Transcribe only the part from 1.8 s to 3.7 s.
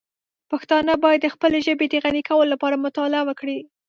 د غني کولو لپاره مطالعه وکړي.